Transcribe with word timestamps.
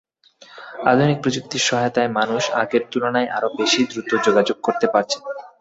আধুনিক 0.85 1.17
প্রযুক্তির 1.19 1.65
সহায়তায় 1.67 2.11
মানুষ 2.19 2.43
আগের 2.61 2.83
তুলনায় 2.91 3.31
আরও 3.31 3.49
বেশি 3.59 3.81
দ্রুত 3.89 4.11
যোগাযোগ 4.25 4.57
করতে 4.63 4.85
পারছে। 4.93 5.17